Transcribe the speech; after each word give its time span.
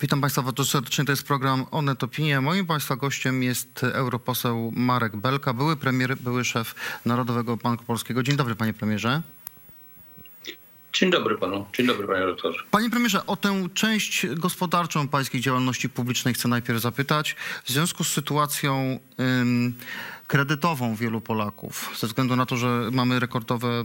Witam 0.00 0.20
Państwa 0.20 0.42
bardzo 0.42 0.64
serdecznie. 0.64 1.04
To 1.04 1.12
jest 1.12 1.26
program 1.26 1.66
Onet 1.70 2.04
Opinia. 2.04 2.40
Moim 2.40 2.66
Państwa 2.66 2.96
gościem 2.96 3.42
jest 3.42 3.84
europoseł 3.84 4.72
Marek 4.76 5.16
Belka, 5.16 5.52
były 5.52 5.76
premier, 5.76 6.16
były 6.16 6.44
szef 6.44 6.74
Narodowego 7.04 7.56
Banku 7.56 7.84
Polskiego. 7.84 8.22
Dzień 8.22 8.36
dobry, 8.36 8.54
panie 8.54 8.72
premierze. 8.72 9.22
Dzień 10.92 11.10
dobry 11.10 11.38
panu. 11.38 11.66
Dzień 11.76 11.86
dobry 11.86 12.06
panie 12.06 12.26
doktorze. 12.26 12.64
Panie 12.70 12.90
premierze, 12.90 13.26
o 13.26 13.36
tę 13.36 13.68
część 13.74 14.26
gospodarczą 14.26 15.08
pańskiej 15.08 15.40
działalności 15.40 15.88
publicznej 15.88 16.34
chcę 16.34 16.48
najpierw 16.48 16.80
zapytać. 16.80 17.36
W 17.64 17.70
związku 17.70 18.04
z 18.04 18.08
sytuacją 18.08 18.98
kredytową 20.26 20.94
wielu 20.94 21.20
Polaków, 21.20 21.90
ze 21.98 22.06
względu 22.06 22.36
na 22.36 22.46
to, 22.46 22.56
że 22.56 22.88
mamy 22.92 23.20
rekordowe 23.20 23.84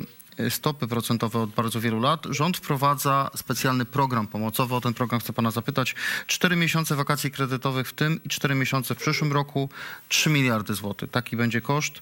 stopy 0.50 0.88
procentowe 0.88 1.40
od 1.40 1.50
bardzo 1.50 1.82
wielu 1.82 2.00
lat. 2.00 2.28
Rząd 2.30 2.58
wprowadza 2.58 3.32
specjalny 3.36 3.86
program 3.86 4.28
pomocowy. 4.28 4.76
O 4.76 4.82
ten 4.82 4.94
program 4.94 5.22
chcę 5.22 5.34
pana 5.34 5.52
zapytać. 5.52 5.96
Cztery 6.28 6.56
miesiące 6.56 6.96
wakacji 6.96 7.32
kredytowych 7.32 7.88
w 7.88 7.94
tym 7.94 8.20
i 8.24 8.30
cztery 8.30 8.56
miesiące 8.56 8.96
w 8.96 8.98
przyszłym 8.98 9.34
roku. 9.34 9.70
Trzy 10.10 10.30
miliardy 10.30 10.74
złotych. 10.74 11.12
Taki 11.12 11.38
będzie 11.38 11.62
koszt. 11.62 12.02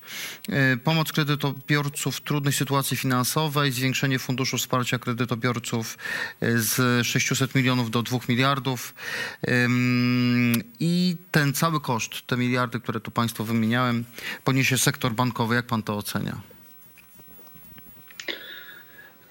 Y, 0.73 0.77
Pomoc 0.77 1.11
kredytobiorców 1.11 2.15
w 2.15 2.21
trudnej 2.21 2.53
sytuacji 2.53 2.97
finansowej, 2.97 3.71
zwiększenie 3.71 4.19
funduszu 4.19 4.57
wsparcia 4.57 4.99
kredytobiorców 4.99 5.97
y, 6.43 6.61
z 6.61 7.07
600 7.07 7.55
milionów 7.55 7.91
do 7.91 8.03
2 8.03 8.19
miliardów. 8.29 8.93
I 10.79 11.15
ten 11.31 11.53
cały 11.53 11.81
koszt, 11.81 12.27
te 12.27 12.37
miliardy, 12.37 12.79
które 12.79 12.99
tu 12.99 13.11
państwu 13.11 13.43
wymieniałem, 13.43 14.05
poniesie 14.43 14.77
sektor 14.77 15.13
bankowy. 15.13 15.55
Jak 15.55 15.67
pan 15.67 15.83
to 15.83 15.97
ocenia? 15.97 16.52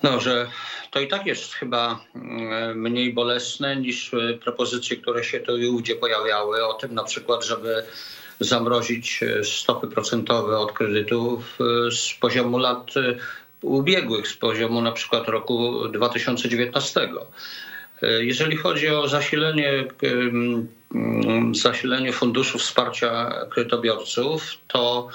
No, 0.02 0.20
że 0.20 0.47
to 0.91 1.01
i 1.01 1.09
tak 1.09 1.27
jest 1.27 1.55
chyba 1.55 2.05
mm, 2.15 2.80
mniej 2.80 3.12
bolesne 3.12 3.77
niż 3.77 4.15
e, 4.15 4.35
propozycje, 4.35 4.96
które 4.96 5.24
się 5.24 5.40
tu 5.40 5.57
i 5.57 5.66
ówdzie 5.66 5.96
pojawiały 5.96 6.66
o 6.66 6.74
tym 6.74 6.95
na 6.95 7.04
przykład, 7.04 7.45
żeby 7.45 7.85
zamrozić 8.41 9.23
e, 9.23 9.45
stopy 9.45 9.87
procentowe 9.87 10.59
od 10.59 10.73
kredytów 10.73 11.59
e, 11.60 11.91
z 11.91 12.15
poziomu 12.21 12.59
lat 12.59 12.91
ubiegłych, 13.60 14.29
z 14.29 14.37
poziomu 14.37 14.80
na 14.80 14.93
przykład 14.93 15.29
roku 15.29 15.88
2019. 15.88 17.09
Jeżeli 18.21 18.57
chodzi 18.57 18.88
o 18.88 19.09
zasilenie, 19.09 19.85
mm, 20.02 21.54
zasilenie 21.54 22.13
funduszu 22.13 22.59
wsparcia 22.59 23.32
kredytobiorców, 23.51 24.43
to 24.69 25.09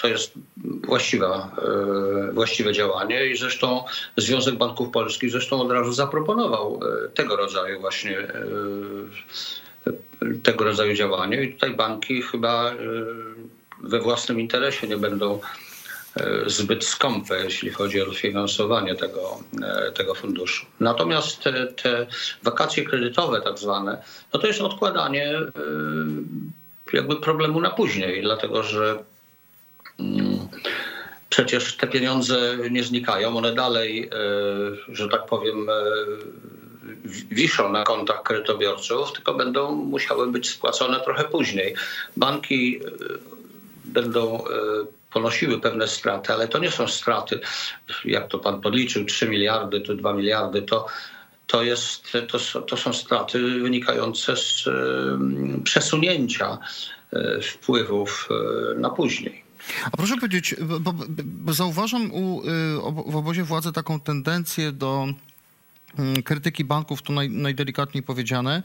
to 0.00 0.08
jest 0.08 0.32
właściwa, 0.64 1.56
e, 2.28 2.32
właściwe 2.32 2.72
działanie 2.72 3.26
i 3.26 3.36
zresztą 3.36 3.84
Związek 4.16 4.54
Banków 4.54 4.90
Polskich 4.90 5.30
zresztą 5.30 5.60
od 5.60 5.70
razu 5.70 5.92
zaproponował 5.92 6.80
e, 7.04 7.08
tego 7.08 7.36
rodzaju 7.36 7.80
właśnie 7.80 8.18
e, 8.18 8.32
tego 10.42 10.64
rodzaju 10.64 10.94
działanie 10.94 11.42
i 11.42 11.54
tutaj 11.54 11.74
banki 11.74 12.22
chyba 12.22 12.74
we 13.82 14.00
własnym 14.00 14.40
interesie 14.40 14.86
nie 14.86 14.96
będą 14.96 15.40
zbyt 16.46 16.84
skąpe, 16.84 17.44
jeśli 17.44 17.70
chodzi 17.70 18.02
o 18.02 18.12
finansowanie 18.12 18.94
tego, 18.94 19.38
tego 19.94 20.14
funduszu. 20.14 20.66
Natomiast 20.80 21.42
te, 21.42 21.66
te 21.66 22.06
wakacje 22.42 22.84
kredytowe 22.84 23.40
tak 23.40 23.58
zwane, 23.58 24.02
no 24.34 24.40
to 24.40 24.46
jest 24.46 24.60
odkładanie 24.60 25.34
jakby 26.92 27.16
problemu 27.16 27.60
na 27.60 27.70
później, 27.70 28.22
dlatego 28.22 28.62
że. 28.62 29.04
Przecież 31.36 31.76
te 31.76 31.86
pieniądze 31.86 32.56
nie 32.70 32.84
znikają, 32.84 33.36
one 33.36 33.54
dalej, 33.54 34.08
e, 34.08 34.94
że 34.94 35.08
tak 35.08 35.26
powiem, 35.26 35.68
e, 35.68 35.72
wiszą 37.30 37.72
na 37.72 37.84
kontach 37.84 38.22
kredytobiorców, 38.22 39.12
tylko 39.12 39.34
będą 39.34 39.74
musiały 39.74 40.32
być 40.32 40.50
spłacone 40.50 41.00
trochę 41.00 41.24
później. 41.24 41.74
Banki 42.16 42.80
e, 42.84 42.90
będą 43.84 44.44
ponosiły 45.12 45.60
pewne 45.60 45.88
straty, 45.88 46.32
ale 46.32 46.48
to 46.48 46.58
nie 46.58 46.70
są 46.70 46.88
straty, 46.88 47.40
jak 48.04 48.28
to 48.28 48.38
pan 48.38 48.60
podliczył, 48.60 49.04
3 49.04 49.28
miliardy 49.28 49.80
czy 49.80 49.94
2 49.94 50.12
miliardy, 50.12 50.62
to, 50.62 50.86
to, 51.46 51.62
jest, 51.62 52.12
to, 52.52 52.62
to 52.62 52.76
są 52.76 52.92
straty 52.92 53.38
wynikające 53.38 54.36
z 54.36 54.64
przesunięcia 55.64 56.58
wpływów 57.42 58.28
na 58.76 58.90
później. 58.90 59.45
A 59.92 59.96
proszę 59.96 60.16
powiedzieć, 60.16 60.54
bo, 60.80 60.94
bo 61.24 61.52
zauważam 61.52 62.12
u, 62.12 62.42
y, 62.42 62.46
w 63.12 63.16
obozie 63.16 63.44
władzy 63.44 63.72
taką 63.72 64.00
tendencję 64.00 64.72
do 64.72 65.06
mm, 65.98 66.22
krytyki 66.22 66.64
banków, 66.64 67.02
tu 67.02 67.12
naj, 67.12 67.30
najdelikatniej 67.30 68.02
powiedziane. 68.02 68.62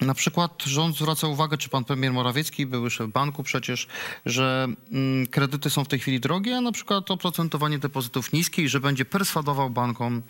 Na 0.00 0.14
przykład 0.14 0.62
rząd 0.66 0.96
zwraca 0.96 1.26
uwagę, 1.26 1.58
czy 1.58 1.68
pan 1.68 1.84
premier 1.84 2.12
Morawiecki, 2.12 2.66
były 2.66 2.90
szef 2.90 3.10
banku 3.10 3.42
przecież, 3.42 3.86
że 4.26 4.68
mm, 4.92 5.26
kredyty 5.26 5.70
są 5.70 5.84
w 5.84 5.88
tej 5.88 5.98
chwili 5.98 6.20
drogie, 6.20 6.56
a 6.56 6.60
na 6.60 6.72
przykład 6.72 7.10
oprocentowanie 7.10 7.78
depozytów 7.78 8.32
niskie 8.32 8.62
i 8.62 8.68
że 8.68 8.80
będzie 8.80 9.04
perswadował 9.04 9.70
bankom, 9.70 10.22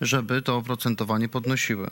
żeby 0.00 0.42
to 0.42 0.56
oprocentowanie 0.56 1.28
podnosiły. 1.28 1.90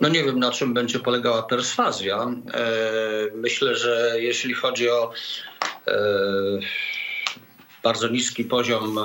No 0.00 0.08
nie 0.08 0.24
wiem, 0.24 0.38
na 0.38 0.50
czym 0.50 0.74
będzie 0.74 0.98
polegała 0.98 1.42
perswazja. 1.42 2.16
E, 2.16 2.70
myślę, 3.34 3.76
że 3.76 4.12
jeśli 4.16 4.54
chodzi 4.54 4.90
o 4.90 5.12
e, 5.86 5.92
bardzo 7.82 8.08
niski 8.08 8.44
poziom 8.44 8.98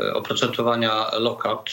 e, 0.00 0.14
oprocentowania 0.14 1.10
lokat 1.18 1.70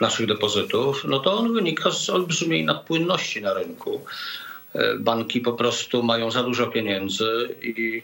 naszych 0.00 0.26
depozytów, 0.26 1.04
no 1.04 1.18
to 1.20 1.38
on 1.38 1.54
wynika 1.54 1.90
z 1.90 2.10
olbrzymiej 2.10 2.64
nadpłynności 2.64 3.42
na 3.42 3.54
rynku. 3.54 4.04
Banki 4.98 5.40
po 5.40 5.52
prostu 5.52 6.02
mają 6.02 6.30
za 6.30 6.42
dużo 6.42 6.66
pieniędzy 6.66 7.56
i 7.62 8.02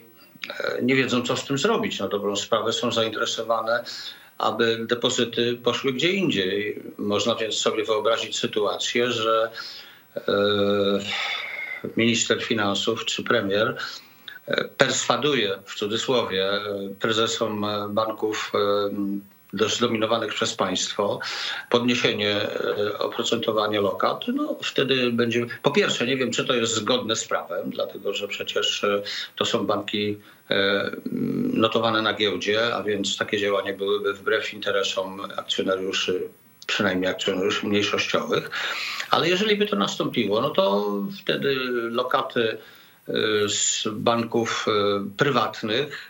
nie 0.81 0.95
wiedzą, 0.95 1.21
co 1.21 1.37
z 1.37 1.45
tym 1.45 1.57
zrobić. 1.57 1.99
Na 1.99 2.07
dobrą 2.07 2.35
sprawę 2.35 2.73
są 2.73 2.91
zainteresowane 2.91 3.83
aby 4.41 4.85
depozyty 4.85 5.57
poszły 5.63 5.93
gdzie 5.93 6.11
indziej. 6.11 6.81
Można 6.97 7.35
więc 7.35 7.55
sobie 7.55 7.83
wyobrazić 7.83 8.39
sytuację, 8.39 9.11
że 9.11 9.51
e, 10.15 10.21
minister 11.97 12.43
finansów 12.43 13.05
czy 13.05 13.23
premier 13.23 13.77
e, 14.47 14.63
perswaduje 14.63 15.59
w 15.65 15.75
cudzysłowie 15.75 16.51
e, 16.51 16.61
prezesom 16.99 17.65
banków 17.89 18.51
zdominowanych 19.53 20.33
przez 20.33 20.53
państwo, 20.53 21.19
podniesienie 21.69 22.35
oprocentowania 22.99 23.81
lokat, 23.81 24.25
no 24.27 24.57
wtedy 24.63 25.11
będzie, 25.11 25.45
po 25.63 25.71
pierwsze 25.71 26.07
nie 26.07 26.17
wiem, 26.17 26.31
czy 26.31 26.45
to 26.45 26.53
jest 26.53 26.73
zgodne 26.73 27.15
z 27.15 27.27
prawem, 27.27 27.69
dlatego 27.69 28.13
że 28.13 28.27
przecież 28.27 28.85
to 29.35 29.45
są 29.45 29.65
banki 29.65 30.17
E, 30.51 30.91
notowane 31.53 32.01
na 32.01 32.13
giełdzie, 32.13 32.75
a 32.75 32.83
więc 32.83 33.17
takie 33.17 33.37
działania 33.37 33.73
byłyby 33.73 34.13
wbrew 34.13 34.53
interesom 34.53 35.21
akcjonariuszy, 35.37 36.29
przynajmniej 36.67 37.11
akcjonariuszy 37.11 37.67
mniejszościowych. 37.67 38.49
Ale 39.09 39.29
jeżeli 39.29 39.55
by 39.55 39.65
to 39.65 39.75
nastąpiło, 39.75 40.41
no 40.41 40.49
to 40.49 40.93
wtedy 41.21 41.55
lokaty 41.89 42.57
e, 42.57 42.57
z 43.47 43.87
banków 43.91 44.65
e, 44.67 44.71
prywatnych 45.17 46.09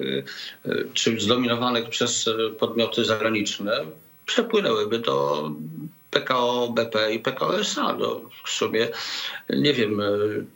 czy 0.94 1.20
zdominowanych 1.20 1.90
przez 1.90 2.30
podmioty 2.60 3.06
zagraniczne 3.06 3.86
przepłynęłyby 4.26 5.00
do 5.00 5.50
PKO 6.12 6.68
BP 6.76 7.14
i 7.14 7.20
PKO 7.20 7.60
SA. 7.60 7.96
No, 8.00 8.22
w 8.46 8.50
sumie 8.50 8.88
nie 9.50 9.74
wiem, 9.74 10.02
e, 10.02 10.06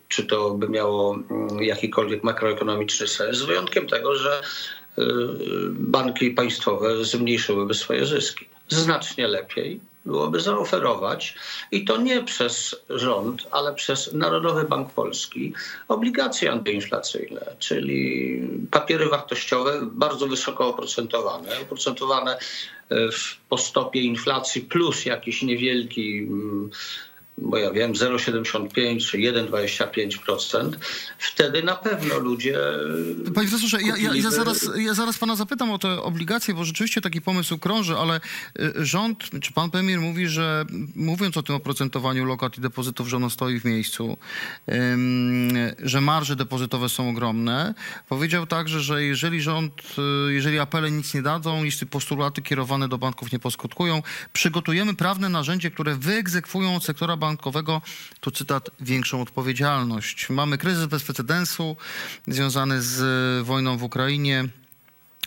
czy 0.07 0.23
to 0.25 0.51
by 0.51 0.69
miało 0.69 1.15
mm, 1.15 1.63
jakikolwiek 1.63 2.23
makroekonomiczny 2.23 3.07
sens, 3.07 3.37
z 3.37 3.41
wyjątkiem 3.41 3.87
tego, 3.87 4.15
że 4.15 4.41
e, 4.97 5.03
banki 5.69 6.31
państwowe 6.31 7.05
zmniejszyłyby 7.05 7.73
swoje 7.73 8.05
zyski. 8.05 8.45
Znacznie 8.67 9.27
lepiej 9.27 9.79
byłoby 10.05 10.39
zaoferować 10.39 11.35
i 11.71 11.85
to 11.85 11.97
nie 11.97 12.23
przez 12.23 12.75
rząd, 12.89 13.47
ale 13.51 13.73
przez 13.73 14.13
Narodowy 14.13 14.63
Bank 14.63 14.93
Polski 14.93 15.53
obligacje 15.87 16.51
antyinflacyjne, 16.51 17.55
czyli 17.59 18.41
papiery 18.71 19.09
wartościowe 19.09 19.79
bardzo 19.91 20.27
wysoko 20.27 20.67
oprocentowane, 20.67 21.61
oprocentowane 21.61 22.37
e, 22.91 22.95
po 23.49 23.57
stopie 23.57 24.01
inflacji 24.01 24.61
plus 24.61 25.05
jakiś 25.05 25.41
niewielki 25.41 26.17
mm, 26.17 26.69
bo 27.37 27.57
ja 27.57 27.71
wiem, 27.71 27.93
0,75 27.93 28.99
czy 28.99 29.17
1,25%, 29.17 30.71
wtedy 31.19 31.63
na 31.63 31.75
pewno 31.75 32.19
ludzie. 32.19 32.59
Panie 33.35 33.49
profesorze, 33.49 33.81
ja, 33.81 33.97
ja, 33.97 34.15
ja, 34.15 34.31
zaraz, 34.31 34.69
ja 34.77 34.93
zaraz 34.93 35.17
pana 35.17 35.35
zapytam 35.35 35.71
o 35.71 35.79
te 35.79 36.01
obligacje, 36.01 36.53
bo 36.53 36.65
rzeczywiście 36.65 37.01
taki 37.01 37.21
pomysł 37.21 37.57
krąży, 37.57 37.95
ale 37.95 38.19
y, 38.59 38.85
rząd, 38.85 39.29
czy 39.41 39.53
pan 39.53 39.71
premier 39.71 40.01
mówi, 40.01 40.27
że 40.27 40.65
mówiąc 40.95 41.37
o 41.37 41.43
tym 41.43 41.55
oprocentowaniu 41.55 42.25
lokat 42.25 42.57
i 42.57 42.61
depozytów, 42.61 43.07
że 43.07 43.17
ono 43.17 43.29
stoi 43.29 43.59
w 43.59 43.65
miejscu, 43.65 44.17
że 45.83 46.01
marże 46.01 46.35
depozytowe 46.35 46.89
są 46.89 47.09
ogromne, 47.09 47.73
powiedział 48.09 48.47
także, 48.47 48.81
że 48.81 49.03
jeżeli 49.03 49.41
rząd, 49.41 49.81
y, 50.27 50.33
jeżeli 50.33 50.59
apele 50.59 50.91
nic 50.91 51.13
nie 51.13 51.21
dadzą, 51.21 51.63
jeśli 51.63 51.87
postulaty 51.87 52.41
kierowane 52.41 52.87
do 52.87 52.97
banków 52.97 53.31
nie 53.31 53.39
poskutkują, 53.39 54.01
przygotujemy 54.33 54.93
prawne 54.93 55.29
narzędzie, 55.29 55.71
które 55.71 55.95
wyegzekwują 55.95 56.75
od 56.75 56.83
sektora 56.83 57.17
bankowego 57.17 57.24
bankowego, 57.25 57.81
tu 58.19 58.31
cytat, 58.31 58.69
większą 58.79 59.21
odpowiedzialność. 59.21 60.29
Mamy 60.29 60.57
kryzys 60.57 60.85
bez 60.85 61.03
precedensu 61.03 61.77
związany 62.27 62.81
z 62.81 63.01
e, 63.01 63.43
wojną 63.43 63.77
w 63.77 63.83
Ukrainie. 63.83 64.49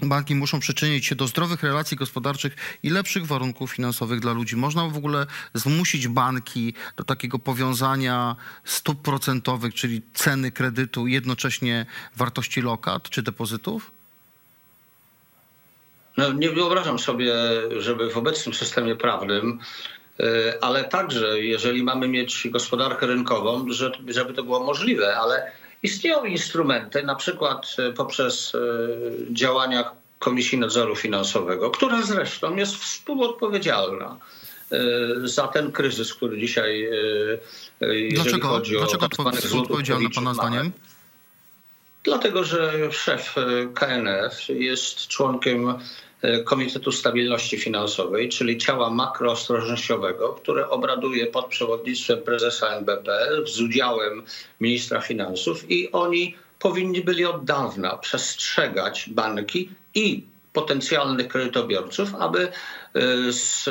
Banki 0.02 0.34
muszą 0.34 0.60
przyczynić 0.60 1.06
się 1.06 1.14
do 1.14 1.26
zdrowych 1.26 1.62
relacji 1.62 1.96
gospodarczych 1.96 2.56
i 2.82 2.90
lepszych 2.90 3.26
warunków 3.26 3.72
finansowych 3.72 4.20
dla 4.20 4.32
ludzi. 4.32 4.56
Można 4.56 4.88
w 4.88 4.96
ogóle 4.96 5.26
zmusić 5.54 6.08
banki 6.08 6.74
do 6.96 7.04
takiego 7.04 7.38
powiązania 7.38 8.36
stóp 8.64 9.02
procentowych, 9.02 9.74
czyli 9.74 10.02
ceny 10.14 10.52
kredytu, 10.52 11.06
jednocześnie 11.06 11.86
wartości 12.16 12.60
lokat 12.62 13.10
czy 13.10 13.22
depozytów? 13.22 13.90
No, 16.16 16.32
nie 16.32 16.50
wyobrażam 16.50 16.98
sobie, 16.98 17.34
żeby 17.78 18.10
w 18.10 18.16
obecnym 18.16 18.54
systemie 18.54 18.96
prawnym, 18.96 19.58
ale 20.60 20.84
także 20.84 21.40
jeżeli 21.40 21.82
mamy 21.82 22.08
mieć 22.08 22.48
gospodarkę 22.50 23.06
rynkową, 23.06 23.66
że- 23.72 23.92
żeby 24.08 24.34
to 24.34 24.42
było 24.42 24.60
możliwe, 24.64 25.16
ale 25.16 25.52
istnieją 25.82 26.24
instrumenty, 26.24 27.02
na 27.02 27.14
przykład 27.14 27.76
y, 27.90 27.92
poprzez 27.92 28.54
y, 28.54 28.58
działania 29.30 29.90
Komisji 30.18 30.58
Nadzoru 30.58 30.96
Finansowego, 30.96 31.70
która 31.70 32.02
zresztą 32.02 32.56
jest 32.56 32.76
współodpowiedzialna 32.76 34.16
za 35.24 35.48
ten 35.48 35.72
kryzys, 35.72 36.14
który 36.14 36.38
dzisiaj, 36.40 36.88
Dlaczego, 38.10 38.48
chodzi 38.48 38.76
o 38.76 38.80
dlaczego 38.80 39.08
tak 39.08 39.54
odpowiedzialna 39.60 40.08
Pana 40.14 40.34
zdaniem? 40.34 40.72
Dlatego, 42.04 42.44
że 42.44 42.92
szef 42.92 43.34
e, 43.38 43.42
KNF 43.74 44.48
jest 44.48 45.06
członkiem 45.06 45.68
e, 45.68 45.78
Komitetu 46.44 46.92
Stabilności 46.92 47.58
Finansowej, 47.58 48.28
czyli 48.28 48.58
ciała 48.58 48.90
makroostrożnościowego, 48.90 50.28
które 50.28 50.70
obraduje 50.70 51.26
pod 51.26 51.46
przewodnictwem 51.46 52.22
prezesa 52.22 52.68
NBP 52.68 53.28
z 53.46 53.60
udziałem 53.60 54.22
ministra 54.60 55.00
finansów 55.00 55.70
i 55.70 55.92
oni 55.92 56.34
powinni 56.58 57.00
byli 57.00 57.24
od 57.24 57.44
dawna 57.44 57.96
przestrzegać 57.96 59.10
banki 59.10 59.70
i 59.94 60.22
potencjalnych 60.52 61.28
kredytobiorców, 61.28 62.14
aby 62.14 62.48
e, 62.48 62.50
z 63.32 63.70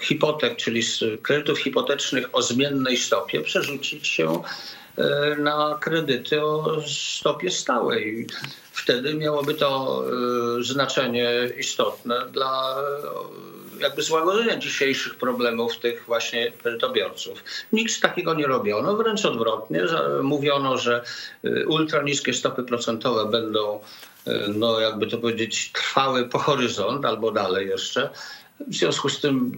hipotek, 0.00 0.56
czyli 0.56 0.82
z 0.82 1.04
kredytów 1.22 1.58
hipotecznych 1.58 2.28
o 2.32 2.42
zmiennej 2.42 2.96
stopie 2.96 3.40
przerzucić 3.40 4.08
się 4.08 4.42
e, 4.98 5.36
na 5.38 5.78
kredyty 5.80 6.44
o 6.44 6.80
stopie 6.86 7.50
stałej. 7.50 8.26
Wtedy 8.84 9.14
miałoby 9.14 9.54
to 9.54 10.02
e, 10.58 10.62
znaczenie 10.62 11.30
istotne 11.58 12.26
dla 12.32 12.76
e, 13.78 13.82
jakby 13.82 14.02
złagodzenia 14.02 14.56
dzisiejszych 14.56 15.14
problemów 15.14 15.78
tych 15.78 16.04
właśnie 16.06 16.52
kredytobiorców. 16.52 17.44
Nic 17.72 18.00
takiego 18.00 18.34
nie 18.34 18.46
robiono, 18.46 18.96
wręcz 18.96 19.24
odwrotnie. 19.24 19.82
Mówiono, 20.22 20.78
że 20.78 21.04
e, 21.44 21.66
ultraniskie 21.66 22.34
stopy 22.34 22.62
procentowe 22.62 23.30
będą, 23.30 23.80
no 24.54 24.80
jakby 24.80 25.06
to 25.06 25.18
powiedzieć, 25.18 25.72
trwały 25.72 26.28
po 26.28 26.38
horyzont 26.38 27.04
albo 27.04 27.30
dalej 27.30 27.68
jeszcze. 27.68 28.10
W 28.68 28.74
związku 28.74 29.08
z 29.08 29.20
tym 29.20 29.52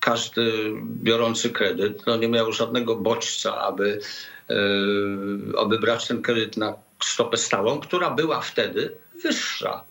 każdy 0.00 0.72
biorący 0.84 1.50
kredyt 1.50 2.06
no 2.06 2.16
nie 2.16 2.28
miał 2.28 2.52
żadnego 2.52 2.96
bodźca, 2.96 3.58
aby, 3.58 4.00
aby 5.58 5.78
brać 5.78 6.06
ten 6.06 6.22
kredyt 6.22 6.56
na 6.56 6.74
stopę 7.04 7.36
stałą, 7.36 7.80
która 7.80 8.10
była 8.10 8.40
wtedy 8.40 8.92
wyższa. 9.22 9.84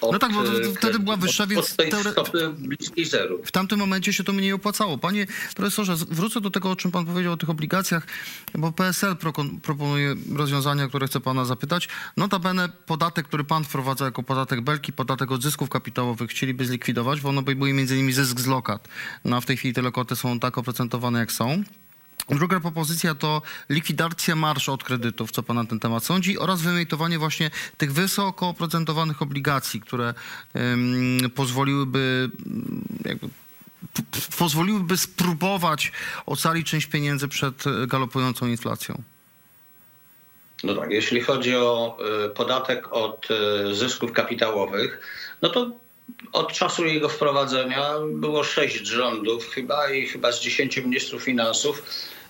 Od, 0.00 0.12
No 0.12 0.18
tak, 0.18 0.32
bo 0.32 0.42
e, 0.42 0.74
wtedy 0.76 0.98
była 0.98 1.16
wyższa, 1.16 1.44
od, 1.44 1.50
więc 1.50 1.70
od 1.70 1.76
teore- 1.76 2.12
stopy 2.12 2.48
bliskiej 2.58 3.04
zeru. 3.04 3.40
W 3.44 3.52
tamtym 3.52 3.78
momencie 3.78 4.12
się 4.12 4.24
to 4.24 4.32
mniej 4.32 4.52
opłacało. 4.52 4.98
Panie 4.98 5.26
profesorze, 5.56 5.96
wrócę 5.96 6.40
do 6.40 6.50
tego, 6.50 6.70
o 6.70 6.76
czym 6.76 6.90
pan 6.90 7.06
powiedział 7.06 7.32
o 7.32 7.36
tych 7.36 7.50
obligacjach, 7.50 8.06
bo 8.54 8.72
PSL 8.72 9.16
proponuje 9.62 10.14
rozwiązania, 10.36 10.88
które 10.88 11.06
chcę 11.06 11.20
pana 11.20 11.44
zapytać. 11.44 11.88
Notabene 12.16 12.68
podatek, 12.68 13.26
który 13.28 13.44
pan 13.44 13.64
wprowadza 13.64 14.04
jako 14.04 14.22
podatek 14.22 14.60
belki, 14.60 14.92
podatek 14.92 15.30
od 15.30 15.42
zysków 15.42 15.68
kapitałowych 15.68 16.30
chcieliby 16.30 16.66
zlikwidować, 16.66 17.20
bo 17.20 17.28
on 17.28 17.38
obejmuje 17.38 17.74
między 17.74 17.94
innymi 17.96 18.12
zysk 18.12 18.40
z 18.40 18.46
lokat. 18.46 18.88
No 19.24 19.36
a 19.36 19.40
w 19.40 19.46
tej 19.46 19.56
chwili 19.56 19.74
te 19.74 19.82
lokaty 19.82 20.16
są 20.16 20.40
tak 20.40 20.58
oprocentowane, 20.58 21.18
jak 21.18 21.32
są. 21.32 21.62
Druga 22.30 22.60
propozycja 22.60 23.14
to 23.14 23.42
likwidacja 23.68 24.36
marsz 24.36 24.68
od 24.68 24.84
kredytów, 24.84 25.30
co 25.30 25.42
pan 25.42 25.56
na 25.56 25.64
ten 25.64 25.80
temat 25.80 26.04
sądzi, 26.04 26.38
oraz 26.38 26.62
wyemitowanie 26.62 27.18
właśnie 27.18 27.50
tych 27.78 27.92
wysoko 27.92 28.48
oprocentowanych 28.48 29.22
obligacji, 29.22 29.80
które 29.80 30.14
ym, 30.56 31.30
pozwoliłyby 31.34 32.30
jakby 33.04 33.28
pozwoliłyby 34.38 34.96
spróbować 34.96 35.92
ocalić 36.26 36.70
część 36.70 36.86
pieniędzy 36.86 37.28
przed 37.28 37.64
galopującą 37.86 38.46
inflacją. 38.46 39.02
No 40.64 40.74
tak, 40.74 40.90
jeśli 40.90 41.20
chodzi 41.20 41.56
o 41.56 41.98
y, 42.26 42.30
podatek 42.30 42.92
od 42.92 43.28
y, 43.30 43.74
zysków 43.74 44.12
kapitałowych, 44.12 45.00
no 45.42 45.48
to 45.48 45.70
od 46.32 46.52
czasu 46.52 46.84
jego 46.84 47.08
wprowadzenia 47.08 47.94
było 48.12 48.44
sześć 48.44 48.86
rządów 48.86 49.48
chyba 49.48 49.90
i 49.90 50.06
chyba 50.06 50.32
z 50.32 50.40
dziesięciu 50.40 50.82
ministrów 50.82 51.22
finansów. 51.22 51.82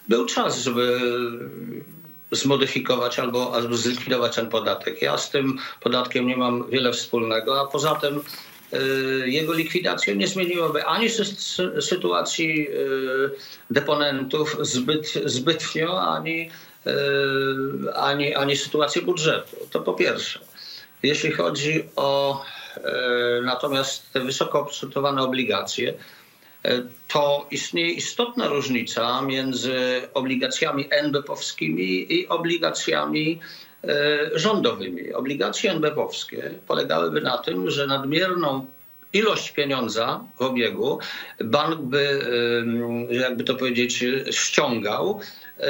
Był 0.09 0.27
czas, 0.27 0.59
żeby 0.59 1.01
zmodyfikować 2.33 3.19
albo, 3.19 3.55
albo 3.55 3.77
zlikwidować 3.77 4.35
ten 4.37 4.49
podatek. 4.49 5.03
Ja 5.03 5.19
z 5.19 5.31
tym 5.31 5.59
podatkiem 5.81 6.27
nie 6.27 6.37
mam 6.37 6.71
wiele 6.71 6.93
wspólnego, 6.93 7.61
a 7.61 7.67
poza 7.67 7.95
tym 7.95 8.21
y, 8.73 9.31
jego 9.31 9.53
likwidacja 9.53 10.15
nie 10.15 10.29
zmieniłaby 10.29 10.85
ani 10.85 11.07
sy- 11.11 11.25
sy- 11.25 11.83
sytuacji 11.83 12.69
y, 12.69 13.31
deponentów 13.71 14.57
zbyt, 14.63 15.13
zbytnio, 15.25 16.03
ani, 16.03 16.51
y, 16.87 17.95
ani, 17.95 18.35
ani 18.35 18.57
sytuacji 18.57 19.03
budżetu. 19.03 19.57
To 19.71 19.81
po 19.81 19.95
pierwsze. 19.95 20.41
Jeśli 21.03 21.33
chodzi 21.33 21.85
o 21.97 22.43
natomiast 23.43 24.13
te 24.13 24.21
wysoko 24.21 24.61
oprocentowane 24.61 25.23
obligacje, 25.23 25.95
to 27.09 27.47
istnieje 27.51 27.91
istotna 27.93 28.49
różnica 28.49 29.23
między 29.23 29.79
obligacjami 30.15 30.89
NBP-owskimi 30.91 32.13
i 32.13 32.29
obligacjami 32.29 33.41
e, 33.85 34.31
rządowymi. 34.35 35.13
Obligacje 35.13 35.71
NBP-owskie 35.71 36.51
polegałyby 36.67 37.21
na 37.21 37.39
tym, 37.39 37.71
że 37.71 37.87
nadmierną 37.87 38.67
ilość 39.13 39.51
pieniądza 39.51 40.25
w 40.37 40.43
obiegu 40.43 40.99
bank 41.45 41.81
by, 41.81 42.21
jakby 43.11 43.45
to 43.45 43.55
powiedzieć, 43.55 44.05
ściągał 44.31 45.21
e, 45.61 45.69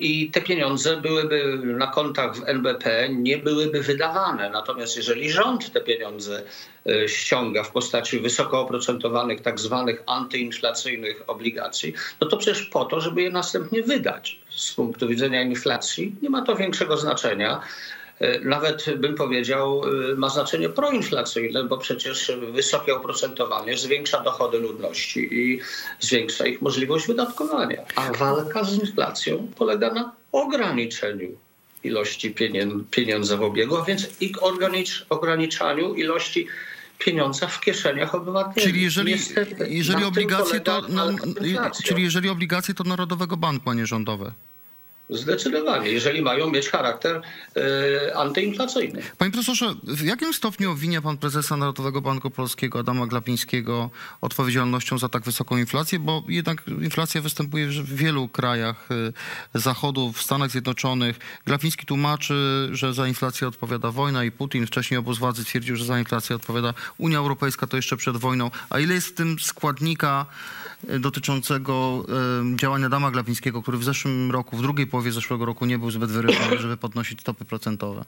i 0.00 0.30
te 0.30 0.40
pieniądze 0.40 0.96
byłyby 0.96 1.60
na 1.62 1.86
kontach 1.86 2.36
w 2.36 2.48
NBP, 2.48 3.08
nie 3.08 3.38
byłyby 3.38 3.82
wydawane. 3.82 4.50
Natomiast 4.50 4.96
jeżeli 4.96 5.30
rząd 5.30 5.72
te 5.72 5.80
pieniądze 5.80 6.42
e, 6.86 7.08
ściąga 7.08 7.62
w 7.62 7.70
postaci 7.70 8.20
wysoko 8.20 8.60
oprocentowanych, 8.60 9.40
tak 9.40 9.60
zwanych 9.60 10.02
antyinflacyjnych 10.06 11.22
obligacji, 11.26 11.94
no 12.20 12.28
to 12.28 12.36
przecież 12.36 12.62
po 12.62 12.84
to, 12.84 13.00
żeby 13.00 13.22
je 13.22 13.30
następnie 13.30 13.82
wydać. 13.82 14.40
Z 14.50 14.72
punktu 14.72 15.08
widzenia 15.08 15.42
inflacji 15.42 16.16
nie 16.22 16.30
ma 16.30 16.42
to 16.42 16.56
większego 16.56 16.96
znaczenia. 16.96 17.60
E, 18.20 18.40
Nawet 18.40 18.84
bym 18.96 19.14
powiedział, 19.14 19.82
e, 20.12 20.14
ma 20.14 20.28
znaczenie 20.28 20.68
proinflacyjne, 20.68 21.64
bo 21.64 21.78
przecież 21.78 22.32
wysokie 22.52 22.94
oprocentowanie 22.94 23.78
zwiększa 23.78 24.20
dochody 24.20 24.58
ludności 24.58 25.28
i 25.34 25.60
zwiększa 26.00 26.46
ich 26.46 26.62
możliwość 26.62 27.06
wydatkowania. 27.06 27.82
A 27.96 28.12
walka 28.12 28.64
z 28.64 28.74
inflacją 28.74 29.48
polega 29.56 29.92
na 29.94 30.12
ograniczeniu 30.32 31.28
ilości 31.84 32.34
pieniądza 32.90 33.36
w 33.36 33.42
obiegu, 33.42 33.76
a 33.76 33.84
więc 33.84 34.08
i 34.20 34.32
ogranicz, 34.40 35.06
ograniczaniu 35.10 35.94
ilości 35.94 36.46
pieniądza 36.98 37.46
w 37.46 37.60
kieszeniach 37.60 38.14
obywateli. 38.14 38.66
Czyli 38.66 38.82
jeżeli, 38.82 39.12
Niestety, 39.12 39.54
na 39.58 39.66
jeżeli 39.66 40.04
obligacje 40.04 40.60
to, 40.60 40.82
polega 40.82 41.12
inflacją. 41.46 41.88
czyli 41.88 42.02
jeżeli 42.02 42.28
obligacje 42.28 42.74
to 42.74 42.84
Narodowego 42.84 43.36
Banku, 43.36 43.70
a 43.70 43.74
nie 43.74 43.86
rządowe. 43.86 44.32
Zdecydowanie, 45.10 45.90
jeżeli 45.90 46.22
mają 46.22 46.50
mieć 46.50 46.68
charakter 46.68 47.22
e, 47.56 48.16
antyinflacyjny. 48.16 49.02
Panie 49.18 49.32
profesorze, 49.32 49.74
w 49.82 50.04
jakim 50.04 50.34
stopniu 50.34 50.72
obwinia 50.72 51.02
pan 51.02 51.16
prezesa 51.16 51.56
Narodowego 51.56 52.00
Banku 52.00 52.30
Polskiego 52.30 52.78
Adama 52.78 53.06
Glapińskiego 53.06 53.90
odpowiedzialnością 54.20 54.98
za 54.98 55.08
tak 55.08 55.22
wysoką 55.22 55.56
inflację? 55.56 55.98
Bo 55.98 56.22
jednak 56.28 56.62
inflacja 56.68 57.20
występuje 57.20 57.66
w 57.66 57.94
wielu 57.94 58.28
krajach 58.28 58.88
y, 58.90 59.12
Zachodu, 59.54 60.12
w 60.12 60.22
Stanach 60.22 60.50
Zjednoczonych. 60.50 61.18
Glapiński 61.46 61.86
tłumaczy, 61.86 62.68
że 62.72 62.94
za 62.94 63.08
inflację 63.08 63.48
odpowiada 63.48 63.90
wojna 63.90 64.24
i 64.24 64.30
Putin. 64.30 64.66
Wcześniej 64.66 64.98
obóz 64.98 65.18
władzy 65.18 65.44
twierdził, 65.44 65.76
że 65.76 65.84
za 65.84 65.98
inflację 65.98 66.36
odpowiada 66.36 66.74
Unia 66.98 67.18
Europejska, 67.18 67.66
to 67.66 67.76
jeszcze 67.76 67.96
przed 67.96 68.16
wojną. 68.16 68.50
A 68.70 68.78
ile 68.78 68.94
jest 68.94 69.06
w 69.06 69.14
tym 69.14 69.38
składnika 69.38 70.26
y, 70.79 70.79
dotyczącego 71.00 72.04
działania 72.56 72.86
Adama 72.86 73.10
Glapińskiego, 73.10 73.62
który 73.62 73.78
w 73.78 73.84
zeszłym 73.84 74.30
roku, 74.30 74.56
w 74.56 74.62
drugiej 74.62 74.86
połowie 74.86 75.12
zeszłego 75.12 75.44
roku 75.44 75.66
nie 75.66 75.78
był 75.78 75.90
zbyt 75.90 76.10
wyrywy, 76.10 76.58
żeby 76.58 76.76
podnosić 76.76 77.20
stopy 77.20 77.44
procentowe? 77.44 78.04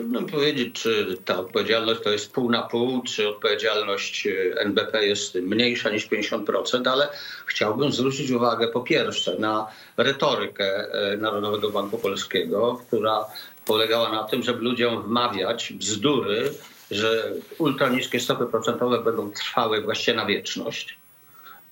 Trudno 0.00 0.22
powiedzieć, 0.22 0.74
czy 0.82 1.16
ta 1.24 1.38
odpowiedzialność 1.38 2.00
to 2.00 2.10
jest 2.10 2.32
pół 2.32 2.50
na 2.50 2.62
pół, 2.62 3.02
czy 3.02 3.28
odpowiedzialność 3.28 4.26
e, 4.26 4.60
NBP 4.60 5.06
jest 5.06 5.34
mniejsza 5.34 5.90
niż 5.90 6.08
50%, 6.08 6.88
ale 6.88 7.08
chciałbym 7.46 7.92
zwrócić 7.92 8.30
uwagę 8.30 8.68
po 8.68 8.80
pierwsze 8.80 9.38
na 9.38 9.66
retorykę 9.96 10.64
e, 10.64 11.16
Narodowego 11.16 11.70
Banku 11.70 11.98
Polskiego, 11.98 12.80
która 12.86 13.24
polegała 13.66 14.12
na 14.12 14.24
tym, 14.24 14.42
żeby 14.42 14.60
ludziom 14.60 15.02
wmawiać 15.02 15.72
bzdury, 15.72 16.52
że 16.90 17.32
ultraniskie 17.58 18.20
stopy 18.20 18.46
procentowe 18.46 19.04
będą 19.04 19.30
trwały 19.30 19.82
właściwie 19.82 20.16
na 20.16 20.26
wieczność 20.26 20.96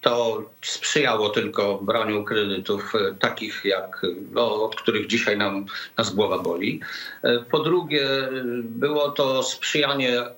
to 0.01 0.45
sprzyjało 0.63 1.31
tylko 1.31 1.79
braniu 1.79 2.25
kredytów 2.25 2.95
e, 2.95 3.15
takich, 3.15 3.65
jak, 3.65 4.07
no, 4.33 4.65
od 4.65 4.77
których 4.77 5.07
dzisiaj 5.07 5.39
nam, 5.39 5.67
nas 5.97 6.15
głowa 6.15 6.39
boli. 6.39 6.81
E, 7.23 7.39
Po 7.39 7.59
drugie, 7.59 8.09
e, 8.09 8.31
było 8.63 9.11
to 9.11 9.43
sprzyjanie 9.43 10.21
e, 10.21 10.33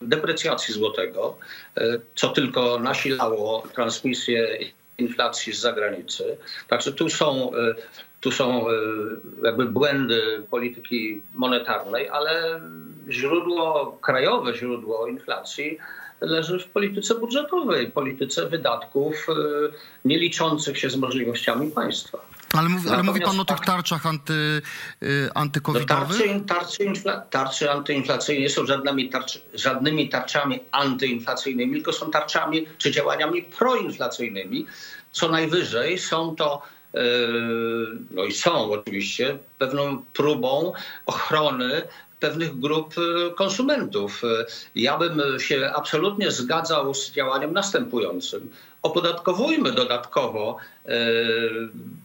deprecjacji 0.00 0.74
złotego, 0.74 1.36
e, 1.76 1.98
co 2.14 2.28
tylko 2.28 2.78
nasilało 2.78 3.62
transmisję 3.74 4.58
inflacji 4.98 5.52
z 5.52 5.60
zagranicy. 5.60 6.36
Także 6.68 6.92
tu 6.92 7.08
są, 7.08 7.54
e, 7.54 7.74
tu 8.20 8.30
są 8.30 8.70
e, 8.70 8.72
jakby 9.42 9.66
błędy 9.66 10.42
polityki 10.50 11.22
monetarnej, 11.34 12.08
ale 12.08 12.60
źródło, 13.12 13.98
krajowe 14.02 14.54
źródło 14.54 15.06
inflacji 15.06 15.78
leży 16.20 16.58
w 16.58 16.64
polityce 16.68 17.14
budżetowej, 17.14 17.90
polityce 17.90 18.48
wydatków 18.48 19.26
e, 19.28 19.32
nie 20.04 20.18
liczących 20.18 20.78
się 20.78 20.90
z 20.90 20.96
możliwościami 20.96 21.70
państwa. 21.70 22.18
Ale 22.58 22.68
mówi, 22.68 22.88
ale 22.90 23.02
mówi 23.02 23.20
pan 23.20 23.40
o 23.40 23.44
tych 23.44 23.56
fakt- 23.56 23.66
tarczach 23.66 24.06
anty, 24.06 24.32
y, 24.32 24.62
No, 25.26 25.40
antykowidowych? 25.40 26.18
tarcze, 26.18 26.40
tarcze, 26.46 26.84
infla, 26.84 27.20
tarcze 27.20 27.72
antyinflacyjne 27.72 28.40
nie 28.42 28.50
są 28.50 28.66
żadnymi, 28.66 29.08
tarcz, 29.08 29.38
żadnymi 29.54 30.08
tarczami 30.08 30.60
antyinflacyjnymi, 30.72 31.72
tylko 31.74 31.92
są 31.92 32.10
tarczami 32.10 32.66
czy 32.78 32.90
działaniami 32.90 33.42
proinflacyjnymi. 33.42 34.66
Co 35.12 35.28
najwyżej 35.28 35.98
są 35.98 36.36
to, 36.36 36.62
e, 36.94 36.98
no 38.10 38.24
i 38.24 38.32
są 38.32 38.72
oczywiście, 38.72 39.38
pewną 39.58 40.02
próbą 40.12 40.72
ochrony 41.06 41.82
pewnych 42.22 42.58
grup 42.58 42.94
e, 42.98 43.34
konsumentów. 43.34 44.22
E, 44.24 44.46
Ja 44.74 44.98
bym 44.98 45.40
się 45.40 45.70
absolutnie 45.74 46.30
zgadzał 46.30 46.94
z 46.94 47.10
działaniem 47.10 47.52
następującym. 47.52 48.50
Opodatkowujmy 48.82 49.72
dodatkowo, 49.72 50.56
e, 50.86 50.90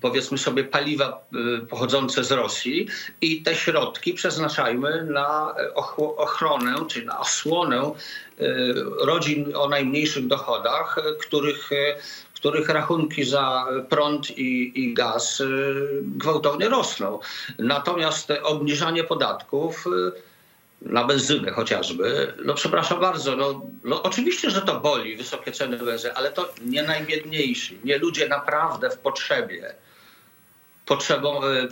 powiedzmy 0.02 0.38
sobie, 0.38 0.64
paliwa 0.64 1.28
pochodzące 1.70 2.24
z 2.24 2.32
Rosji 2.32 2.88
i 3.22 3.42
te 3.44 3.56
środki 3.56 4.14
przeznaczajmy 4.14 5.04
na 5.04 5.56
ochronę 6.18 6.76
czy 6.90 7.06
na 7.06 7.20
osłonę 7.20 7.92
rodzin 9.02 9.56
o 9.56 9.70
najmniejszych 9.70 10.28
dochodach, 10.28 10.96
których, 11.22 11.70
których 12.40 12.70
rachunki 12.70 13.24
za 13.24 13.66
prąd 13.90 14.38
i, 14.38 14.82
i 14.84 14.94
gaz 14.94 15.42
e, 15.42 15.46
gwałtownie 16.02 16.70
rosną. 16.70 17.20
Natomiast 17.60 18.34
obniżanie 18.44 19.04
podatków 19.04 19.86
e, 19.88 20.12
na 20.82 21.04
benzynę 21.04 21.52
chociażby, 21.52 22.34
no 22.46 22.54
przepraszam 22.54 23.00
bardzo, 23.00 23.36
no, 23.36 23.62
no 23.84 24.04
oczywiście, 24.04 24.50
że 24.50 24.62
to 24.62 24.80
boli, 24.80 25.16
wysokie 25.16 25.52
ceny 25.52 25.78
benzyny, 25.78 26.14
ale 26.14 26.32
to 26.32 26.54
nie 26.66 26.84
najbiedniejsi, 26.84 27.80
nie 27.84 27.98
ludzie 27.98 28.28
naprawdę 28.28 28.90
w 28.90 28.98
potrzebie. 28.98 29.76
Potrzebą, 30.88 31.44
e, 31.44 31.68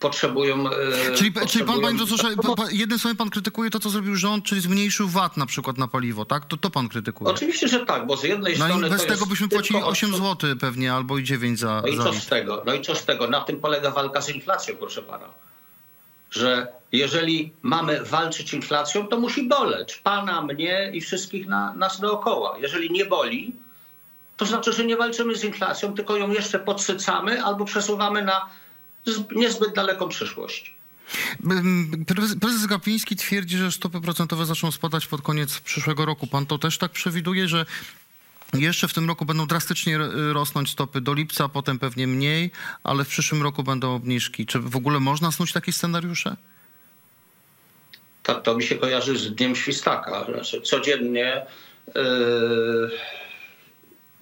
potrzebują. 0.00 0.70
e, 0.70 0.72
Czyli, 1.04 1.16
czyli 1.16 1.32
pan, 1.32 1.42
potrzebują- 1.42 1.80
panie 1.82 1.96
profesorze, 1.98 2.36
pa, 2.42 2.54
pa, 2.54 2.70
jednym 2.70 2.98
słowem 2.98 3.16
pan 3.16 3.30
krytykuje 3.30 3.70
to, 3.70 3.80
co 3.80 3.90
zrobił 3.90 4.16
rząd, 4.16 4.44
czyli 4.44 4.60
zmniejszył 4.60 5.08
VAT 5.08 5.36
na 5.36 5.46
przykład 5.46 5.78
na 5.78 5.88
paliwo, 5.88 6.24
tak? 6.24 6.44
To, 6.44 6.56
to 6.56 6.70
pan 6.70 6.88
krytykuje. 6.88 7.30
Oczywiście, 7.30 7.68
że 7.68 7.86
tak, 7.86 8.06
bo 8.06 8.16
z 8.16 8.24
jednej 8.24 8.58
No 8.58 8.64
strony. 8.64 8.86
i 8.86 8.90
bez 8.90 9.06
tego 9.06 9.26
byśmy 9.26 9.48
płacili 9.48 9.82
8 9.82 10.10
odczut- 10.10 10.16
zł 10.18 10.56
pewnie, 10.60 10.92
albo 10.92 11.18
i 11.18 11.24
9 11.24 11.58
za, 11.58 11.80
No 11.82 11.88
i 11.88 11.96
za 11.96 12.02
co 12.02 12.10
litr. 12.10 12.22
z 12.22 12.26
tego? 12.26 12.62
No 12.66 12.74
i 12.74 12.82
co 12.82 12.94
z 12.94 13.04
tego? 13.04 13.26
Na 13.28 13.40
tym 13.40 13.60
polega 13.60 13.90
walka 13.90 14.20
z 14.20 14.28
inflacją, 14.28 14.76
proszę 14.76 15.02
pana. 15.02 15.26
Że 16.30 16.66
jeżeli 16.92 17.52
mamy 17.62 18.02
walczyć 18.04 18.54
inflacją, 18.54 19.06
to 19.06 19.20
musi 19.20 19.48
boleć 19.48 19.96
pana, 19.96 20.42
mnie 20.42 20.90
i 20.94 21.00
wszystkich 21.00 21.46
na, 21.46 21.74
nas 21.74 22.00
dookoła. 22.00 22.58
Jeżeli 22.60 22.90
nie 22.90 23.04
boli, 23.04 23.52
to 24.42 24.46
znaczy, 24.48 24.72
że 24.72 24.84
nie 24.84 24.96
walczymy 24.96 25.36
z 25.36 25.44
inflacją, 25.44 25.94
tylko 25.94 26.16
ją 26.16 26.30
jeszcze 26.30 26.58
podsycamy 26.58 27.44
albo 27.44 27.64
przesuwamy 27.64 28.22
na 28.22 28.48
niezbyt 29.36 29.74
daleką 29.74 30.08
przyszłość. 30.08 30.74
Ym, 31.50 32.04
Prezes, 32.40 32.66
Gapiński 32.66 33.16
twierdzi, 33.16 33.56
że 33.58 33.72
stopy 33.72 34.00
procentowe 34.00 34.46
zaczną 34.46 34.70
spadać 34.70 35.06
pod 35.06 35.22
koniec 35.22 35.58
przyszłego 35.58 36.06
roku. 36.06 36.26
Pan 36.26 36.46
to 36.46 36.58
też 36.58 36.78
tak 36.78 36.92
przewiduje, 36.92 37.48
że 37.48 37.66
jeszcze 38.52 38.88
w 38.88 38.94
tym 38.94 39.08
roku 39.08 39.24
będą 39.24 39.46
drastycznie 39.46 39.98
ro- 39.98 40.32
rosnąć 40.32 40.70
stopy 40.70 41.00
do 41.00 41.14
lipca, 41.14 41.48
potem 41.48 41.78
pewnie 41.78 42.06
mniej, 42.06 42.50
ale 42.84 43.04
w 43.04 43.08
przyszłym 43.08 43.42
roku 43.42 43.62
będą 43.62 43.94
obniżki. 43.94 44.46
Czy 44.46 44.58
w 44.58 44.76
ogóle 44.76 45.00
można 45.00 45.32
snuć 45.32 45.52
takie 45.52 45.72
scenariusze? 45.72 46.36
To, 48.22 48.34
to 48.34 48.56
mi 48.56 48.62
się 48.62 48.74
kojarzy 48.76 49.18
z 49.18 49.34
Dniem 49.34 49.56
Świstaka. 49.56 50.24
Znaczy, 50.24 50.60
codziennie 50.60 51.46
yy, 51.94 52.90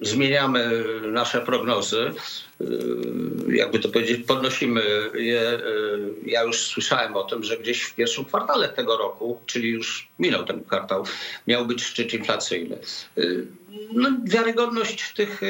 zmieniamy 0.01 0.83
nasze 1.11 1.41
prognozy. 1.41 2.11
Yy, 2.59 3.57
jakby 3.57 3.79
to 3.79 3.89
powiedzieć, 3.89 4.25
podnosimy 4.27 4.81
je. 5.13 5.59
Yy, 5.63 6.13
ja 6.25 6.43
już 6.43 6.57
słyszałem 6.57 7.15
o 7.15 7.23
tym, 7.23 7.43
że 7.43 7.57
gdzieś 7.57 7.81
w 7.81 7.95
pierwszym 7.95 8.25
kwartale 8.25 8.69
tego 8.69 8.97
roku, 8.97 9.41
czyli 9.45 9.69
już 9.69 10.07
minął 10.19 10.43
ten 10.43 10.63
kwartał, 10.63 11.05
miał 11.47 11.65
być 11.65 11.83
szczyt 11.83 12.13
inflacyjny. 12.13 12.77
Yy, 13.15 13.47
no, 13.93 14.09
wiarygodność 14.23 15.13
tych 15.13 15.41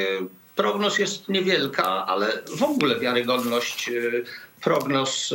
prognoz 0.56 0.98
jest 0.98 1.28
niewielka, 1.28 2.06
ale 2.06 2.42
w 2.56 2.62
ogóle 2.62 3.00
wiarygodność 3.00 3.90
prognoz 4.62 5.34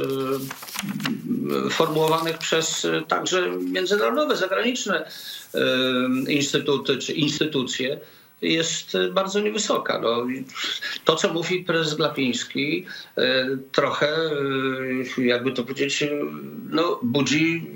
formułowanych 1.70 2.38
przez 2.38 2.86
y, 2.86 3.04
także 3.08 3.50
międzynarodowe, 3.50 4.36
zagraniczne 4.36 5.10
y, 6.28 6.34
instytuty 6.34 6.98
czy 6.98 7.14
instytucje 7.14 8.00
jest 8.42 8.96
y, 8.96 9.12
bardzo 9.12 9.40
niewysoka. 9.40 10.00
No, 10.00 10.26
to, 11.06 11.16
co 11.16 11.34
mówi 11.34 11.64
prezes 11.64 11.94
Glapiński, 11.94 12.86
y, 13.18 13.24
trochę, 13.72 14.32
y, 15.18 15.26
jakby 15.26 15.52
to 15.52 15.64
powiedzieć, 15.64 16.04
no, 16.70 17.00
budzi 17.04 17.68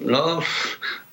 no, 0.00 0.42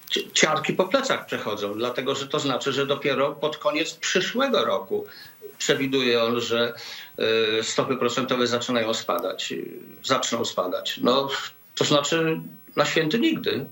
ci- 0.10 0.31
ciarki 0.34 0.74
po 0.74 0.88
plecach 0.88 1.25
przechodzą, 1.25 1.74
dlatego 1.74 2.15
że 2.15 2.27
to 2.27 2.39
znaczy, 2.39 2.74
że 2.74 2.86
dopiero 2.86 3.31
pod 3.31 3.57
koniec 3.57 3.93
przyszłego 3.93 4.65
roku 4.65 5.05
przewiduje 5.57 6.24
on, 6.24 6.41
że 6.41 6.74
stopy 7.62 7.98
procentowe 7.98 8.48
zaczynają 8.48 8.93
spadać, 8.93 9.53
zaczną 10.03 10.46
spadać. 10.46 11.00
No, 11.03 11.29
to 11.75 11.84
znaczy 11.86 12.41
na 12.75 12.86
święty 12.86 13.19
nigdy. 13.19 13.65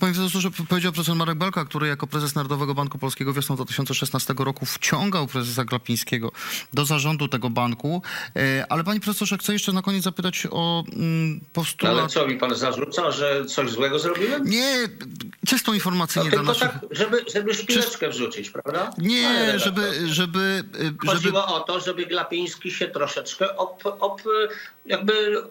Panie 0.00 0.14
profesorze, 0.14 0.50
powiedział 0.68 0.92
profesor 0.92 1.16
Marek 1.16 1.38
Belka, 1.38 1.64
który 1.64 1.88
jako 1.88 2.06
prezes 2.06 2.34
Narodowego 2.34 2.74
Banku 2.74 2.98
Polskiego 2.98 3.32
wiosną 3.32 3.56
2016 3.56 4.34
roku 4.38 4.66
wciągał 4.66 5.26
prezesa 5.26 5.64
Glapińskiego 5.64 6.32
do 6.74 6.84
zarządu 6.84 7.28
tego 7.28 7.50
banku. 7.50 8.02
E, 8.36 8.66
Ale 8.68 8.84
panie 8.84 9.00
profesorze, 9.00 9.38
chcę 9.38 9.52
jeszcze 9.52 9.72
na 9.72 9.82
koniec 9.82 10.04
zapytać 10.04 10.46
o 10.50 10.84
mm, 10.92 11.34
No, 11.34 11.40
postulat... 11.52 11.98
ale 11.98 12.08
co 12.08 12.26
mi 12.26 12.36
pan 12.36 12.54
zarzuca, 12.54 13.10
że 13.10 13.44
coś 13.46 13.70
złego 13.70 13.98
zrobiłem? 13.98 14.44
Nie, 14.44 14.88
czysto 15.46 15.70
No, 15.70 15.74
informacyjnie 15.74 16.30
dla 16.30 16.38
tylko 16.38 16.52
naszych... 16.52 16.70
tak, 16.72 16.80
żeby, 16.90 17.24
żeby 17.34 17.54
szpileczkę 17.54 18.08
wrzucić, 18.08 18.50
prawda? 18.50 18.90
Nie, 18.98 19.58
żeby, 19.58 20.08
żeby, 20.08 20.64
y, 20.74 20.78
żeby... 20.78 21.06
Chodziło 21.06 21.46
o 21.46 21.60
to, 21.60 21.80
żeby 21.80 22.06
Glapiński 22.06 22.70
się 22.70 22.88
troszeczkę 22.88 23.56
op, 23.56 23.82
op, 23.86 24.22
jakby 24.86 25.42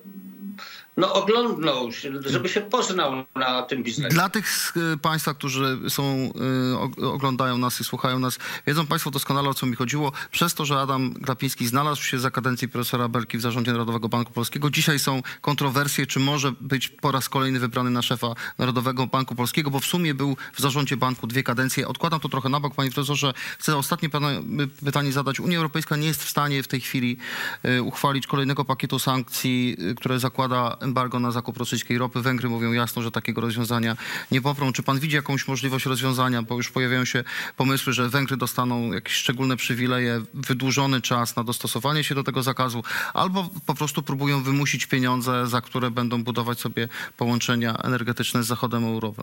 no, 1.00 1.14
oglądnął, 1.14 1.90
żeby 2.26 2.50
się 2.50 2.62
poznał 2.62 3.26
na 3.36 3.62
tym 3.62 3.84
biznesie. 3.84 4.14
Dla 4.14 4.30
tych 4.30 4.50
z 4.50 4.78
y, 4.78 4.98
Państwa, 5.02 5.34
którzy 5.34 5.80
są, 5.90 6.32
y, 6.74 6.78
og- 6.78 7.04
oglądają 7.04 7.58
nas 7.58 7.82
i 7.82 7.84
słuchają 7.84 8.20
nas, 8.20 8.40
wiedzą 8.68 8.88
Państwo 8.88 9.12
doskonale 9.12 9.50
o 9.50 9.54
co 9.54 9.66
mi 9.66 9.76
chodziło. 9.76 10.12
Przez 10.32 10.54
to, 10.54 10.66
że 10.66 10.80
Adam 10.80 11.14
Glapiński 11.14 11.68
znalazł 11.68 12.04
się 12.04 12.20
za 12.20 12.32
kadencji 12.32 12.70
profesora 12.70 13.08
Belki 13.08 13.38
w 13.38 13.42
zarządzie 13.42 13.72
Narodowego 13.72 14.10
Banku 14.10 14.34
Polskiego, 14.34 14.70
dzisiaj 14.70 15.00
są 15.00 15.22
kontrowersje, 15.42 16.08
czy 16.08 16.20
może 16.20 16.52
być 16.62 16.90
po 16.90 17.12
raz 17.12 17.30
kolejny 17.30 17.60
wybrany 17.60 17.90
na 17.90 18.02
szefa 18.02 18.28
Narodowego 18.58 19.08
Banku 19.08 19.36
Polskiego, 19.36 19.72
bo 19.72 19.80
w 19.80 19.86
sumie 19.86 20.14
był 20.14 20.38
w 20.54 20.62
zarządzie 20.62 20.98
banku 20.98 21.28
dwie 21.28 21.44
kadencje. 21.44 21.88
Odkładam 21.88 22.20
to 22.20 22.30
trochę 22.30 22.50
na 22.50 22.60
bok, 22.60 22.76
panie 22.76 22.92
profesorze. 22.92 23.34
Chcę 23.60 23.78
ostatnie 23.78 24.10
pytanie 24.86 25.12
zadać. 25.12 25.40
Unia 25.40 25.58
Europejska 25.58 25.96
nie 25.96 26.08
jest 26.08 26.24
w 26.24 26.30
stanie 26.30 26.64
w 26.64 26.68
tej 26.68 26.82
chwili 26.82 27.18
y, 27.66 27.84
uchwalić 27.84 28.28
kolejnego 28.28 28.66
pakietu 28.66 29.00
sankcji, 29.00 29.78
które 29.98 30.20
zakłada 30.20 30.78
embargo 30.90 31.20
na 31.20 31.32
zakup 31.32 31.58
rosyjskiej 31.58 31.98
ropy. 31.98 32.22
Węgry 32.22 32.50
mówią 32.50 32.72
jasno, 32.72 33.02
że 33.02 33.12
takiego 33.12 33.42
rozwiązania 33.42 33.98
nie 34.32 34.42
poprą. 34.42 34.74
Czy 34.74 34.84
pan 34.84 35.00
widzi 35.00 35.16
jakąś 35.16 35.48
możliwość 35.48 35.86
rozwiązania, 35.86 36.42
bo 36.42 36.56
już 36.56 36.70
pojawiają 36.70 37.06
się 37.06 37.24
pomysły, 37.58 37.94
że 37.94 38.10
Węgry 38.10 38.38
dostaną 38.38 38.94
jakieś 38.94 39.14
szczególne 39.14 39.58
przywileje, 39.58 40.22
wydłużony 40.34 41.02
czas 41.02 41.36
na 41.36 41.44
dostosowanie 41.44 42.04
się 42.04 42.16
do 42.16 42.24
tego 42.24 42.44
zakazu, 42.44 42.84
albo 43.14 43.50
po 43.66 43.76
prostu 43.76 44.02
próbują 44.02 44.44
wymusić 44.44 44.86
pieniądze, 44.86 45.48
za 45.48 45.62
które 45.62 45.92
będą 45.92 46.24
budować 46.24 46.60
sobie 46.60 46.88
połączenia 47.18 47.78
energetyczne 47.78 48.44
z 48.44 48.48
zachodem 48.48 48.84
Europy? 48.84 49.22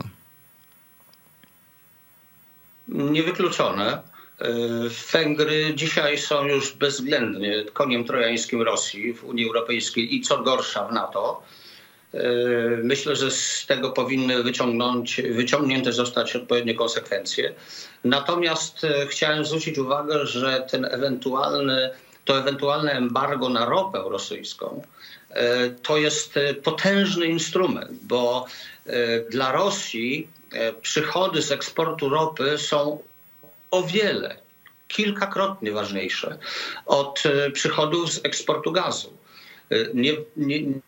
Niewykluczone. 2.88 4.15
Y, 4.42 4.90
Węgry 5.12 5.72
dzisiaj 5.74 6.18
są 6.18 6.44
już 6.44 6.72
bezwzględnie 6.72 7.64
koniem 7.72 8.04
trojańskim 8.04 8.62
Rosji 8.62 9.14
w 9.14 9.24
Unii 9.24 9.46
Europejskiej 9.46 10.14
i 10.14 10.20
co 10.20 10.38
gorsza 10.38 10.88
w 10.88 10.92
NATO. 10.92 11.42
Y, 12.14 12.18
Myślę, 12.82 13.16
że 13.16 13.30
z 13.30 13.66
tego 13.66 13.92
powinny 13.92 14.42
wyciągnąć, 14.42 15.20
wyciągnięte 15.30 15.92
zostać 15.92 16.36
odpowiednie 16.36 16.74
konsekwencje. 16.74 17.54
Natomiast 18.04 18.84
y, 18.84 19.06
chciałem 19.06 19.44
zwrócić 19.44 19.78
uwagę, 19.78 20.26
że 20.26 20.66
ten 20.70 20.84
ewentualny, 20.84 21.90
to 22.24 22.38
ewentualne 22.38 22.92
embargo 22.92 23.48
na 23.48 23.64
ropę 23.64 24.02
rosyjską 24.06 24.82
to 25.82 25.96
jest 25.96 26.34
potężny 26.62 27.26
instrument, 27.26 27.90
bo 28.02 28.46
dla 29.30 29.52
Rosji 29.52 30.28
przychody 30.82 31.42
z 31.42 31.52
eksportu 31.52 32.08
ropy 32.08 32.58
są 32.58 32.98
o 33.76 33.82
wiele, 33.82 34.36
kilkakrotnie 34.88 35.72
ważniejsze 35.72 36.38
od 36.86 37.22
y, 37.26 37.50
przychodów 37.50 38.12
z 38.12 38.24
eksportu 38.24 38.72
gazu. 38.72 39.12
Y, 39.72 39.90
Nie, 39.94 40.12
nie, 40.36 40.62
nie- 40.62 40.80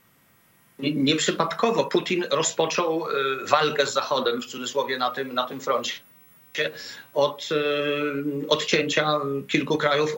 Nieprzypadkowo 0.79 1.85
Putin 1.85 2.25
rozpoczął 2.31 3.07
y, 3.11 3.47
walkę 3.47 3.87
z 3.87 3.93
Zachodem, 3.93 4.43
w 4.43 4.47
cudzysłowie, 4.47 4.99
na 4.99 5.11
tym, 5.11 5.35
na 5.35 5.45
tym 5.45 5.61
froncie 5.61 5.93
od 7.15 7.49
y, 7.53 8.49
odcięcia 8.49 9.21
kilku 9.49 9.77
krajów 9.77 10.13
y, 10.13 10.17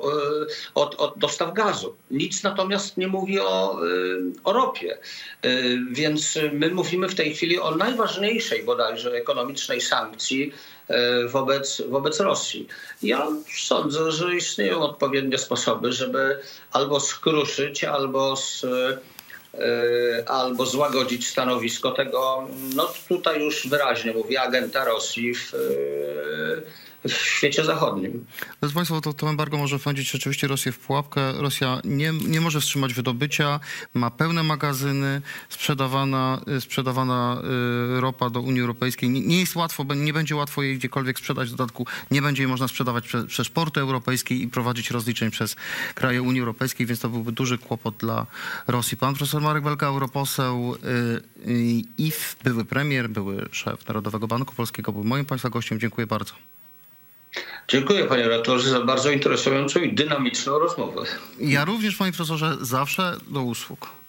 od, 0.75 0.94
od 0.94 1.18
dostaw 1.18 1.54
gazu. 1.54 1.96
Nic 2.10 2.42
natomiast 2.42 2.96
nie 2.96 3.08
mówi 3.08 3.40
o, 3.40 3.87
y, 3.87 4.20
o 4.44 4.52
ropie. 4.52 4.99
Więc 5.90 6.38
my 6.52 6.70
mówimy 6.70 7.08
w 7.08 7.14
tej 7.14 7.34
chwili 7.34 7.58
o 7.58 7.75
najważniejszej 7.75 8.62
bodajże 8.64 9.12
ekonomicznej 9.12 9.80
sankcji 9.80 10.52
wobec, 11.28 11.82
wobec 11.88 12.20
Rosji. 12.20 12.68
Ja 13.02 13.28
sądzę, 13.58 14.12
że 14.12 14.37
istnieją 14.37 14.80
odpowiednie 14.80 15.38
sposoby, 15.38 15.92
żeby 15.92 16.38
albo 16.72 17.00
skruszyć, 17.00 17.84
albo 17.84 18.37
z, 18.37 18.66
albo 20.26 20.66
złagodzić 20.66 21.28
stanowisko 21.28 21.90
tego, 21.90 22.49
no 22.75 22.92
tutaj 23.09 23.40
już 23.40 23.69
wyraźnie 23.69 24.12
mówię, 24.12 24.42
agenta 24.42 24.85
Rosji 24.85 25.35
w, 25.35 25.54
y, 25.54 26.62
w 27.09 27.12
świecie 27.12 27.64
zachodnim. 27.64 28.26
Drodzy 28.61 28.75
Państwo, 28.75 29.00
to, 29.00 29.12
to 29.12 29.30
embargo 29.30 29.57
może 29.59 29.78
wpędzić 29.78 30.11
rzeczywiście 30.11 30.47
Rosję 30.47 30.73
w 30.73 30.78
pułapkę. 30.78 31.33
Rosja 31.33 31.80
nie, 31.85 32.12
nie 32.12 32.40
może 32.40 32.61
wstrzymać 32.61 32.95
wydobycia, 32.95 33.61
ma 33.95 34.11
pełne 34.11 34.42
magazyny, 34.42 35.23
sprzedawana, 35.49 36.40
y, 36.57 36.61
sprzedawana 36.61 37.42
y, 37.97 38.00
ropa 38.00 38.30
do 38.30 38.40
Unii 38.40 38.61
Europejskiej. 38.61 39.11
Nie, 39.11 39.21
nie 39.21 39.40
jest 39.40 39.57
łatwo, 39.57 39.85
nie 39.95 40.12
będzie 40.12 40.37
łatwo 40.37 40.62
jej 40.62 40.78
gdziekolwiek 40.78 41.19
sprzedać. 41.19 41.49
W 41.49 41.50
dodatku 41.50 41.87
nie 42.11 42.23
będzie 42.23 42.42
jej 42.42 42.49
można 42.50 42.69
sprzedawać 42.69 43.07
prze, 43.07 43.25
przez 43.26 43.49
porty 43.49 43.80
europejskie 43.80 44.35
i 44.35 44.49
prowadzić 44.49 44.90
rozliczeń 44.90 45.30
przez 45.30 45.57
kraje 45.95 46.23
Unii 46.23 46.40
Europejskiej, 46.40 46.87
więc 46.87 47.00
to 47.00 47.09
byłby 47.09 47.33
duży 47.33 47.59
kłopot 47.59 47.97
dla 47.97 48.26
Rosji. 48.66 48.97
Pan 48.97 49.14
profesor 49.14 49.42
Marek 49.42 49.64
Belka, 49.64 49.87
europoseł 49.87 50.75
y, 50.75 51.83
i 51.99 52.11
w- 52.11 52.37
były 52.45 52.64
premier, 52.64 53.09
były 53.11 53.49
szef 53.52 53.88
Narodowego 53.88 54.26
Banku 54.28 54.54
Polskiego, 54.54 54.92
był 54.92 55.04
moim 55.04 55.25
Państwa 55.25 55.50
gościem. 55.50 55.80
Dziękuję 55.80 56.07
bardzo. 56.07 56.33
Dziękuję 57.70 58.04
panie 58.04 58.22
redaktorze 58.22 58.70
za 58.70 58.80
bardzo 58.80 59.10
interesującą 59.10 59.80
i 59.80 59.92
dynamiczną 59.92 60.58
rozmowę. 60.58 61.02
Ja 61.38 61.64
również, 61.64 61.96
panie 61.96 62.12
profesorze, 62.12 62.56
zawsze 62.60 63.16
do 63.28 63.42
usług. 63.42 64.00